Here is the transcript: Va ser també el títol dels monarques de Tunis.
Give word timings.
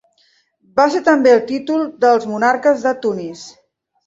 Va 0.79 0.85
ser 0.95 1.01
també 1.07 1.31
el 1.33 1.43
títol 1.51 1.83
dels 2.07 2.27
monarques 2.33 2.83
de 2.89 2.95
Tunis. 3.05 3.47